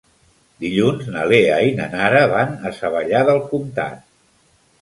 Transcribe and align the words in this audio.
Dilluns 0.63 1.11
na 1.15 1.25
Lea 1.33 1.59
i 1.71 1.75
na 1.81 1.87
Nara 1.93 2.23
van 2.33 2.57
a 2.71 2.75
Savallà 2.81 3.23
del 3.29 3.43
Comtat. 3.53 4.05